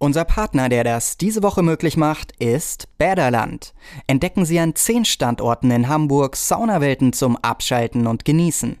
[0.00, 3.74] Unser Partner, der das diese Woche möglich macht, ist Bäderland.
[4.06, 8.78] Entdecken Sie an zehn Standorten in Hamburg Saunawelten zum Abschalten und Genießen.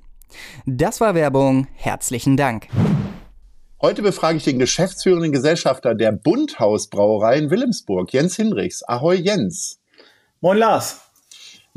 [0.64, 1.66] Das war Werbung.
[1.74, 2.68] Herzlichen Dank.
[3.82, 8.84] Heute befrage ich den geschäftsführenden Gesellschafter der Bundhaus Brauerei in Wilhelmsburg, Jens Hinrichs.
[8.84, 9.80] Ahoi Jens.
[10.40, 11.07] Moin Lars.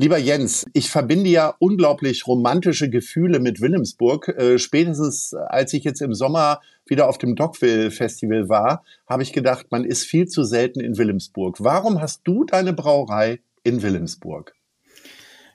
[0.02, 4.26] Lieber Jens, ich verbinde ja unglaublich romantische Gefühle mit Wilhelmsburg.
[4.36, 9.32] Äh, spätestens als ich jetzt im Sommer wieder auf dem Dockville Festival war, habe ich
[9.32, 11.58] gedacht, man ist viel zu selten in Wilhelmsburg.
[11.60, 14.56] Warum hast du deine Brauerei in Wilhelmsburg?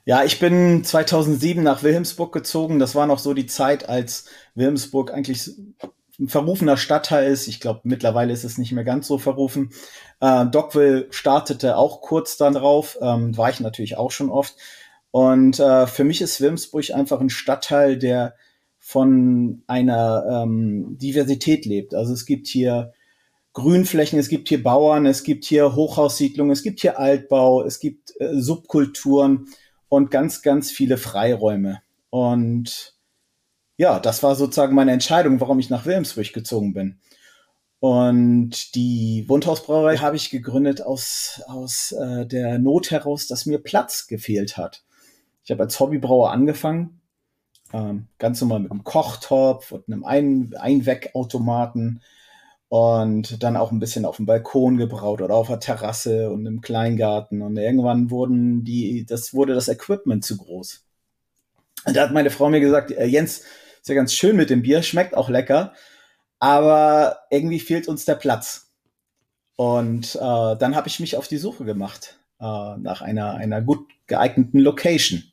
[0.06, 2.78] Ja, ich bin 2007 nach Wilhelmsburg gezogen.
[2.78, 5.50] Das war noch so die Zeit, als Wilhelmsburg eigentlich
[6.18, 7.46] ein verrufener Stadtteil ist.
[7.46, 9.70] Ich glaube, mittlerweile ist es nicht mehr ganz so verrufen.
[10.20, 14.56] Äh, Dockville startete auch kurz dann drauf, ähm, war ich natürlich auch schon oft.
[15.10, 18.34] Und äh, für mich ist Wilmsburg einfach ein Stadtteil, der
[18.78, 21.94] von einer ähm, Diversität lebt.
[21.94, 22.92] Also es gibt hier
[23.52, 28.12] Grünflächen, es gibt hier Bauern, es gibt hier Hochhaussiedlungen, es gibt hier Altbau, es gibt
[28.20, 29.46] äh, Subkulturen
[29.88, 31.82] und ganz, ganz viele Freiräume.
[32.10, 32.97] Und
[33.78, 36.98] ja, das war sozusagen meine Entscheidung, warum ich nach Wilhelmsburg gezogen bin.
[37.80, 44.08] Und die Wundhausbrauerei habe ich gegründet aus, aus äh, der Not heraus, dass mir Platz
[44.08, 44.82] gefehlt hat.
[45.44, 47.00] Ich habe als Hobbybrauer angefangen,
[47.72, 52.02] ähm, ganz normal mit einem Kochtopf und einem Ein Einwegautomaten
[52.68, 56.62] und dann auch ein bisschen auf dem Balkon gebraut oder auf der Terrasse und im
[56.62, 57.42] Kleingarten.
[57.42, 60.84] Und irgendwann wurden die, das wurde das Equipment zu groß.
[61.86, 63.42] Und da hat meine Frau mir gesagt, äh, Jens,
[63.88, 65.72] ist ja ganz schön mit dem Bier, schmeckt auch lecker,
[66.38, 68.70] aber irgendwie fehlt uns der Platz.
[69.56, 70.18] Und äh,
[70.56, 75.24] dann habe ich mich auf die Suche gemacht äh, nach einer, einer gut geeigneten Location.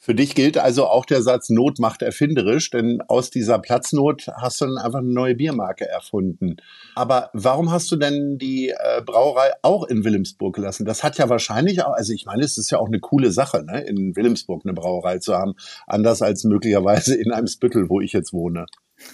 [0.00, 4.60] Für dich gilt also auch der Satz Not macht erfinderisch, denn aus dieser Platznot hast
[4.60, 6.56] du dann einfach eine neue Biermarke erfunden.
[6.94, 10.86] Aber warum hast du denn die äh, Brauerei auch in Wilhelmsburg gelassen?
[10.86, 13.64] Das hat ja wahrscheinlich auch, also ich meine, es ist ja auch eine coole Sache,
[13.64, 15.54] ne, in Wilhelmsburg eine Brauerei zu haben,
[15.88, 18.66] anders als möglicherweise in einem Spüttel, wo ich jetzt wohne.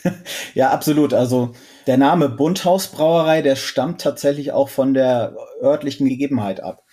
[0.54, 1.12] Ja, absolut.
[1.12, 1.52] Also
[1.86, 6.84] der Name Bunthausbrauerei, der stammt tatsächlich auch von der örtlichen Gegebenheit ab.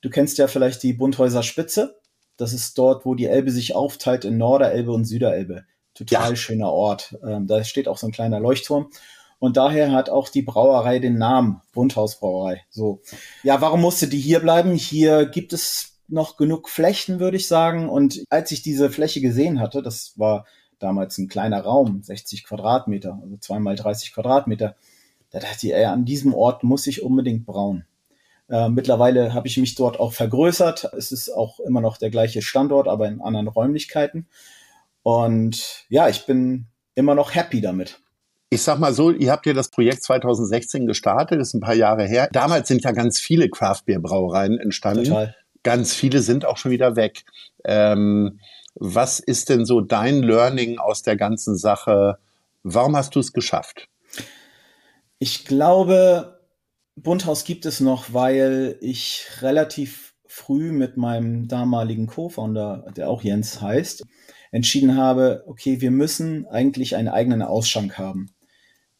[0.00, 1.98] Du kennst ja vielleicht die Bunthäuser Spitze.
[2.38, 5.64] Das ist dort, wo die Elbe sich aufteilt in Norderelbe und Süderelbe.
[5.92, 6.36] Total ja.
[6.36, 7.18] schöner Ort.
[7.26, 8.88] Ähm, da steht auch so ein kleiner Leuchtturm.
[9.40, 12.62] Und daher hat auch die Brauerei den Namen Bunthausbrauerei.
[12.70, 13.02] So.
[13.42, 14.74] Ja, warum musste die hier bleiben?
[14.74, 17.88] Hier gibt es noch genug Flächen, würde ich sagen.
[17.88, 20.46] Und als ich diese Fläche gesehen hatte, das war
[20.78, 24.76] damals ein kleiner Raum, 60 Quadratmeter, also zweimal 30 Quadratmeter,
[25.30, 27.84] da dachte ich, ey, an diesem Ort muss ich unbedingt brauen.
[28.50, 30.90] Äh, mittlerweile habe ich mich dort auch vergrößert.
[30.96, 34.26] Es ist auch immer noch der gleiche Standort, aber in anderen Räumlichkeiten.
[35.02, 38.00] Und ja, ich bin immer noch happy damit.
[38.50, 41.74] Ich sag mal so, ihr habt ja das Projekt 2016 gestartet, das ist ein paar
[41.74, 42.28] Jahre her.
[42.32, 45.04] Damals sind ja ganz viele Craft Beer Brauereien entstanden.
[45.04, 45.36] Total.
[45.62, 47.24] Ganz viele sind auch schon wieder weg.
[47.64, 48.40] Ähm,
[48.74, 52.18] was ist denn so dein Learning aus der ganzen Sache?
[52.62, 53.88] Warum hast du es geschafft?
[55.18, 56.37] Ich glaube,
[57.02, 63.60] Bunthaus gibt es noch, weil ich relativ früh mit meinem damaligen Co-Founder, der auch Jens
[63.60, 64.04] heißt,
[64.50, 68.30] entschieden habe, okay, wir müssen eigentlich einen eigenen Ausschank haben.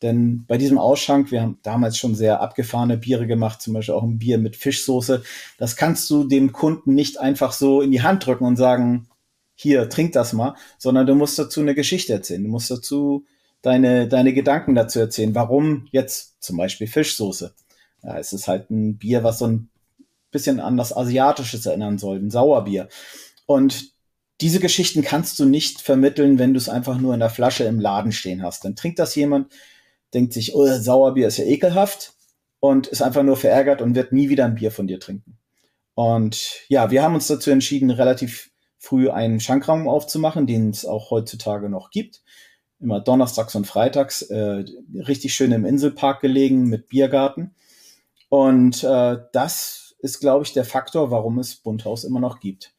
[0.03, 4.05] Denn bei diesem Ausschank, wir haben damals schon sehr abgefahrene Biere gemacht, zum Beispiel auch
[4.05, 5.23] ein Bier mit Fischsoße.
[5.59, 9.09] Das kannst du dem Kunden nicht einfach so in die Hand drücken und sagen,
[9.57, 12.45] hier, trink das mal, sondern du musst dazu eine Geschichte erzählen.
[12.45, 13.27] Du musst dazu
[13.61, 15.35] deine, deine Gedanken dazu erzählen.
[15.35, 17.55] Warum jetzt zum Beispiel Fischsoße?
[18.03, 19.71] Ja, es ist halt ein Bier, was so ein
[20.31, 22.89] bisschen an das Asiatisches erinnern soll, ein Sauerbier.
[23.47, 23.93] Und
[24.41, 27.81] diese Geschichten kannst du nicht vermitteln, wenn du es einfach nur in der Flasche im
[27.81, 28.65] Laden stehen hast.
[28.65, 29.53] Dann trinkt das jemand,
[30.15, 32.13] denkt sich, oh, Sauerbier ist ja ekelhaft
[32.61, 35.39] und ist einfach nur verärgert und wird nie wieder ein Bier von dir trinken.
[35.95, 41.11] Und ja, wir haben uns dazu entschieden, relativ früh einen Schankraum aufzumachen, den es auch
[41.11, 42.23] heutzutage noch gibt.
[42.81, 47.57] Immer donnerstags und freitags, äh, richtig schön im Inselpark gelegen mit Biergarten.
[48.29, 52.75] Und äh, das ist, glaube ich, der Faktor, warum es Bunthaus immer noch gibt.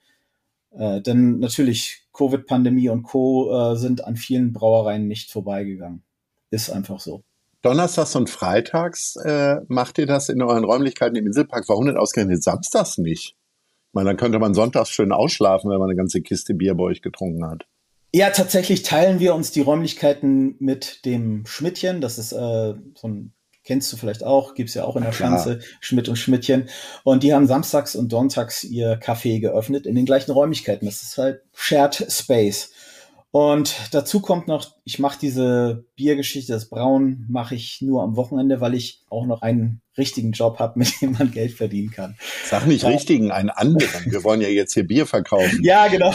[0.71, 3.73] Äh, denn natürlich, Covid-Pandemie und Co.
[3.73, 6.03] Äh, sind an vielen Brauereien nicht vorbeigegangen.
[6.51, 7.23] Ist einfach so.
[7.61, 11.67] Donnerstags und Freitags äh, macht ihr das in euren Räumlichkeiten im Inselpark.
[11.67, 13.35] Warum denn ausgerechnet samstags nicht?
[13.91, 17.01] Weil dann könnte man sonntags schön ausschlafen, wenn man eine ganze Kiste Bier bei euch
[17.01, 17.65] getrunken hat.
[18.13, 22.01] Ja, tatsächlich teilen wir uns die Räumlichkeiten mit dem Schmidtchen.
[22.01, 23.33] Das ist äh, so ein,
[23.69, 26.69] kennst du vielleicht auch, gibt's ja auch in der Schanze, Schmidt und Schmidtchen.
[27.03, 30.87] Und die haben samstags und sonntags ihr Café geöffnet in den gleichen Räumlichkeiten.
[30.87, 32.71] Das ist halt Shared Space.
[33.29, 38.59] Und dazu kommt noch, ich mache diese Biergeschichte, das Brauen mache ich nur am Wochenende,
[38.59, 42.15] weil ich auch noch einen richtigen Job habe, mit dem man Geld verdienen kann.
[42.45, 42.89] Sag nicht ja.
[42.89, 44.11] richtigen, einen anderen.
[44.11, 45.59] Wir wollen ja jetzt hier Bier verkaufen.
[45.63, 46.13] ja, genau.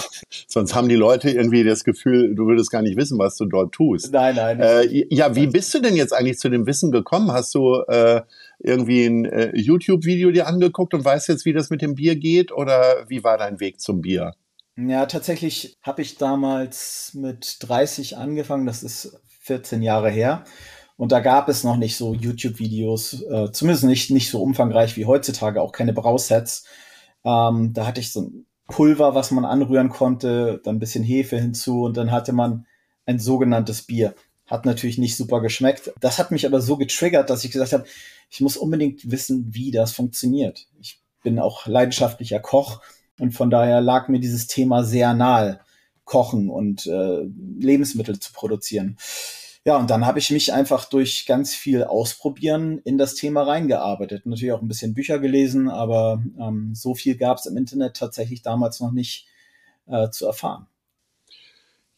[0.49, 3.73] Sonst haben die Leute irgendwie das Gefühl, du würdest gar nicht wissen, was du dort
[3.73, 4.13] tust.
[4.13, 4.61] Nein, nein.
[4.61, 7.31] Äh, ja, wie bist du denn jetzt eigentlich zu dem Wissen gekommen?
[7.31, 8.23] Hast du äh,
[8.59, 12.51] irgendwie ein äh, YouTube-Video dir angeguckt und weißt jetzt, wie das mit dem Bier geht?
[12.51, 14.33] Oder wie war dein Weg zum Bier?
[14.77, 20.45] Ja, tatsächlich habe ich damals mit 30 angefangen, das ist 14 Jahre her.
[20.97, 25.07] Und da gab es noch nicht so YouTube-Videos, äh, zumindest nicht, nicht so umfangreich wie
[25.07, 26.65] heutzutage, auch keine Brausets.
[27.25, 31.39] Ähm, da hatte ich so ein Pulver, was man anrühren konnte, dann ein bisschen Hefe
[31.39, 32.67] hinzu und dann hatte man
[33.07, 34.15] ein sogenanntes Bier.
[34.47, 35.93] Hat natürlich nicht super geschmeckt.
[36.01, 37.85] Das hat mich aber so getriggert, dass ich gesagt habe,
[38.31, 40.67] ich muss unbedingt wissen, wie das funktioniert.
[40.81, 42.81] Ich bin auch leidenschaftlicher Koch
[43.19, 45.61] und von daher lag mir dieses Thema sehr nahe,
[46.05, 47.23] Kochen und äh,
[47.59, 48.97] Lebensmittel zu produzieren.
[49.67, 54.27] Ja, und dann habe ich mich einfach durch ganz viel Ausprobieren in das Thema reingearbeitet.
[54.27, 58.43] Natürlich auch ein bisschen Bücher gelesen, aber ähm, so viel gab es im Internet tatsächlich
[58.43, 59.27] damals noch nicht
[59.87, 60.67] äh, zu erfahren.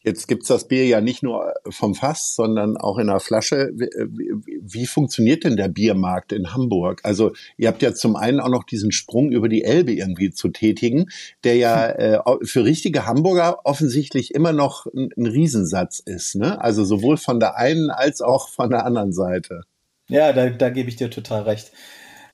[0.07, 3.71] Jetzt gibt's das Bier ja nicht nur vom Fass, sondern auch in der Flasche.
[3.73, 7.01] Wie, wie, wie, funktioniert denn der Biermarkt in Hamburg?
[7.03, 10.47] Also ihr habt ja zum einen auch noch diesen Sprung über die Elbe irgendwie zu
[10.47, 11.07] tätigen,
[11.43, 11.99] der ja hm.
[11.99, 16.35] äh, für richtige Hamburger offensichtlich immer noch ein, ein Riesensatz ist.
[16.35, 16.61] Ne?
[16.61, 19.63] Also sowohl von der einen als auch von der anderen Seite.
[20.07, 21.73] Ja, da, da gebe ich dir total recht.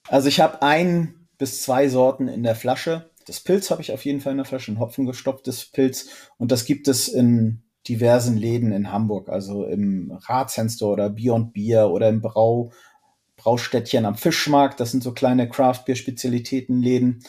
[0.08, 3.10] Also ich habe ein bis zwei Sorten in der Flasche.
[3.26, 6.10] Das Pilz habe ich auf jeden Fall in der Flasche, ein hopfengestopftes Pilz.
[6.38, 11.90] Und das gibt es in diversen Läden in Hamburg, also im Ratshenstore oder Beyond Beer
[11.90, 12.72] oder im Brau,
[13.36, 14.80] Braustädtchen am Fischmarkt.
[14.80, 17.24] Das sind so kleine Craft-Bier-Spezialitätenläden.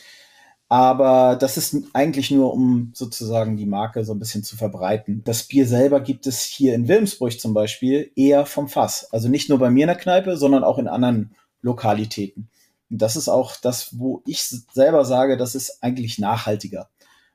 [0.68, 5.22] Aber das ist eigentlich nur, um sozusagen die Marke so ein bisschen zu verbreiten.
[5.24, 9.08] Das Bier selber gibt es hier in Wilmsburg zum Beispiel eher vom Fass.
[9.12, 12.48] Also nicht nur bei mir in der Kneipe, sondern auch in anderen Lokalitäten.
[12.90, 14.42] Und das ist auch das, wo ich
[14.72, 16.88] selber sage, das ist eigentlich nachhaltiger.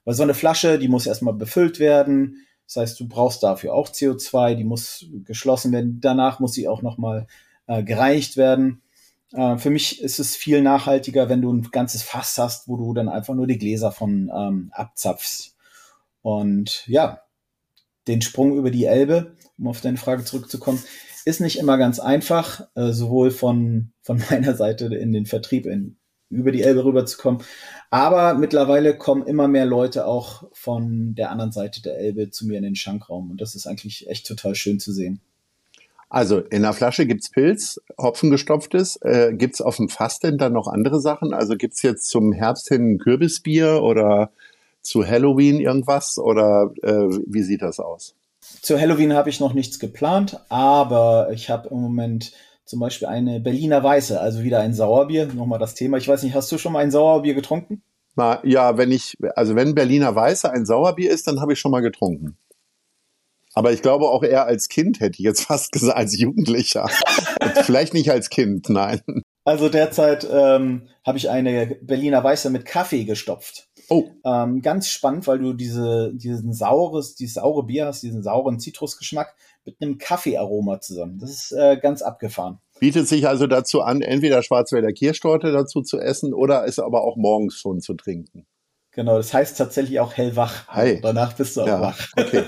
[0.06, 3.90] Weil so eine Flasche, die muss erstmal befüllt werden, das heißt, du brauchst dafür auch
[3.90, 5.98] CO2, die muss geschlossen werden.
[6.02, 7.26] Danach muss sie auch nochmal
[7.66, 8.84] äh, gereinigt werden.
[9.34, 12.94] Äh, für mich ist es viel nachhaltiger, wenn du ein ganzes Fass hast, wo du
[12.94, 15.56] dann einfach nur die Gläser von ähm, abzapfst.
[16.22, 17.22] Und ja,
[18.08, 20.84] den Sprung über die Elbe, um auf deine Frage zurückzukommen,
[21.26, 25.98] ist nicht immer ganz einfach, äh, sowohl von, von meiner Seite in den Vertrieb in,
[26.30, 27.42] über die Elbe rüberzukommen,
[27.90, 32.58] aber mittlerweile kommen immer mehr Leute auch von der anderen Seite der Elbe zu mir
[32.58, 33.32] in den Schankraum.
[33.32, 35.22] Und das ist eigentlich echt total schön zu sehen.
[36.10, 38.98] Also in der Flasche gibt's Pilz, Hopfengestopftes.
[39.04, 41.34] Äh, gibt's auf dem Fass denn dann noch andere Sachen?
[41.34, 44.32] Also gibt's jetzt zum Herbst hin ein Kürbisbier oder
[44.82, 46.18] zu Halloween irgendwas?
[46.18, 48.16] Oder äh, wie sieht das aus?
[48.42, 52.34] Zu Halloween habe ich noch nichts geplant, aber ich habe im Moment
[52.70, 55.26] zum Beispiel eine Berliner Weiße, also wieder ein Sauerbier.
[55.26, 55.98] Nochmal das Thema.
[55.98, 57.82] Ich weiß nicht, hast du schon mal ein Sauerbier getrunken?
[58.16, 61.72] Na, ja, wenn ich, also wenn Berliner Weiße ein Sauerbier ist, dann habe ich schon
[61.72, 62.38] mal getrunken.
[63.56, 66.88] Aber ich glaube auch eher als Kind hätte ich jetzt fast gesagt, als Jugendlicher.
[67.64, 69.02] Vielleicht nicht als Kind, nein.
[69.46, 73.69] Also derzeit ähm, habe ich eine Berliner Weiße mit Kaffee gestopft.
[73.90, 74.10] Oh.
[74.24, 79.36] Ähm, ganz spannend, weil du diese, diesen saures, dieses saure Bier hast, diesen sauren Zitrusgeschmack
[79.66, 81.18] mit einem Kaffeearoma zusammen.
[81.20, 82.60] Das ist äh, ganz abgefahren.
[82.80, 87.18] Bietet sich also dazu an, entweder Schwarzwälder Kirschtorte dazu zu essen oder es aber auch
[87.18, 88.46] morgens schon zu trinken.
[88.92, 90.68] Genau, das heißt tatsächlich auch hellwach.
[90.68, 91.00] Hi.
[91.02, 92.08] Danach bist du auch ja, wach.
[92.18, 92.44] Okay.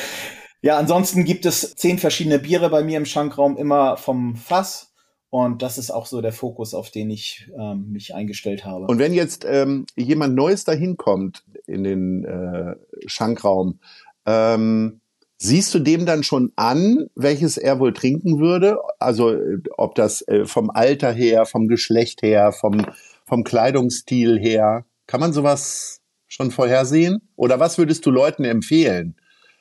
[0.62, 4.94] ja, ansonsten gibt es zehn verschiedene Biere bei mir im Schankraum, immer vom Fass.
[5.36, 8.86] Und das ist auch so der Fokus, auf den ich ähm, mich eingestellt habe.
[8.86, 12.76] Und wenn jetzt ähm, jemand Neues dahin kommt in den äh,
[13.06, 13.78] Schankraum,
[14.24, 15.02] ähm,
[15.38, 18.78] Siehst du dem dann schon an, welches er wohl trinken würde?
[18.98, 22.86] Also äh, ob das äh, vom Alter her, vom Geschlecht her, vom,
[23.26, 27.28] vom Kleidungsstil her, kann man sowas schon vorhersehen?
[27.36, 29.16] Oder was würdest du Leuten empfehlen?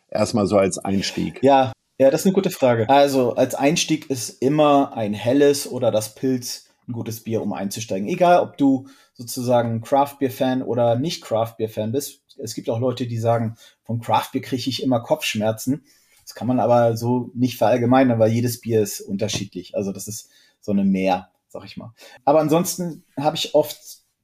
[0.10, 1.44] Erstmal so als Einstieg.
[1.44, 2.90] Ja, ja, das ist eine gute Frage.
[2.90, 8.08] Also als Einstieg ist immer ein helles oder das Pilz ein gutes Bier, um einzusteigen.
[8.08, 12.22] Egal, ob du sozusagen Craft Beer Fan oder nicht Craft Beer Fan bist.
[12.38, 15.84] Es gibt auch Leute, die sagen, vom Craft Beer kriege ich immer Kopfschmerzen.
[16.24, 19.76] Das kann man aber so nicht verallgemeinern, weil jedes Bier ist unterschiedlich.
[19.76, 21.94] Also das ist so eine Mehr, sag ich mal.
[22.26, 23.78] Aber ansonsten habe ich oft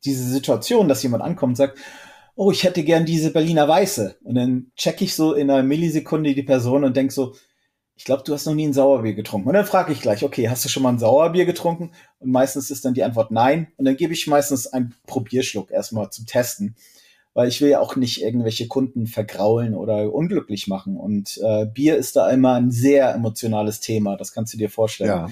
[0.03, 1.77] diese Situation, dass jemand ankommt und sagt,
[2.35, 4.17] oh, ich hätte gern diese Berliner Weiße.
[4.23, 7.35] Und dann check ich so in einer Millisekunde die Person und denk so,
[8.01, 9.47] ich glaube, du hast noch nie ein Sauerbier getrunken.
[9.47, 11.91] Und dann frage ich gleich, okay, hast du schon mal ein Sauerbier getrunken?
[12.17, 13.67] Und meistens ist dann die Antwort nein.
[13.77, 16.75] Und dann gebe ich meistens einen Probierschluck erstmal zum Testen.
[17.35, 20.97] Weil ich will ja auch nicht irgendwelche Kunden vergraulen oder unglücklich machen.
[20.97, 24.17] Und äh, Bier ist da immer ein sehr emotionales Thema.
[24.17, 25.09] Das kannst du dir vorstellen.
[25.11, 25.29] Ja.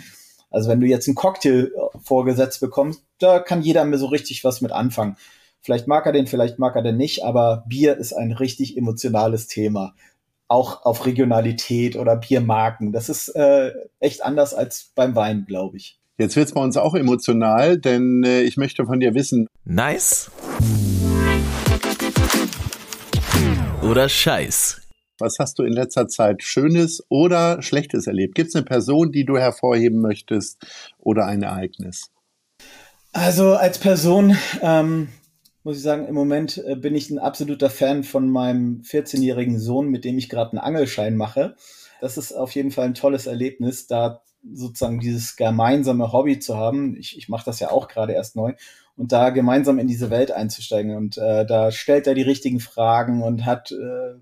[0.52, 4.44] Also wenn du jetzt einen Cocktail äh, vorgesetzt bekommst, da kann jeder mir so richtig
[4.44, 5.18] was mit anfangen.
[5.62, 9.48] Vielleicht mag er den, vielleicht mag er den nicht, aber Bier ist ein richtig emotionales
[9.48, 9.96] Thema
[10.50, 12.92] auch auf Regionalität oder Biermarken.
[12.92, 16.00] Das ist äh, echt anders als beim Wein, glaube ich.
[16.18, 19.48] Jetzt wird's bei uns auch emotional, denn äh, ich möchte von dir wissen.
[19.64, 20.30] Nice.
[23.82, 24.82] Oder Scheiß.
[25.20, 28.36] Was hast du in letzter Zeit Schönes oder Schlechtes erlebt?
[28.36, 30.58] Gibt es eine Person, die du hervorheben möchtest
[30.98, 32.10] oder ein Ereignis?
[33.12, 35.10] Also als Person ähm,
[35.70, 39.90] muss ich sagen, im Moment äh, bin ich ein absoluter Fan von meinem 14-jährigen Sohn,
[39.90, 41.56] mit dem ich gerade einen Angelschein mache.
[42.02, 46.98] Das ist auf jeden Fall ein tolles Erlebnis, da sozusagen dieses gemeinsame Hobby zu haben.
[46.98, 48.54] Ich, ich mache das ja auch gerade erst neu
[48.98, 50.96] und da gemeinsam in diese Welt einzusteigen.
[50.96, 54.16] Und äh, da stellt er die richtigen Fragen und hat, äh,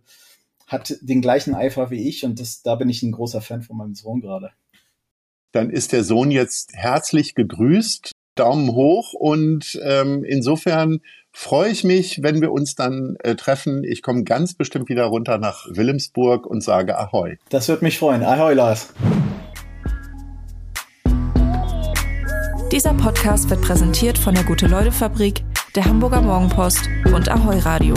[0.68, 2.26] hat den gleichen Eifer wie ich.
[2.26, 4.52] Und das, da bin ich ein großer Fan von meinem Sohn gerade.
[5.54, 8.12] Dann ist der Sohn jetzt herzlich gegrüßt.
[8.36, 11.02] Daumen hoch und ähm, insofern
[11.38, 13.84] freue ich mich, wenn wir uns dann äh, treffen.
[13.84, 17.38] Ich komme ganz bestimmt wieder runter nach Wilhelmsburg und sage Ahoi.
[17.50, 18.24] Das wird mich freuen.
[18.24, 18.92] Ahoi, Lars.
[22.72, 25.44] Dieser Podcast wird präsentiert von der Gute-Leute-Fabrik,
[25.76, 27.94] der Hamburger Morgenpost und Ahoi Radio.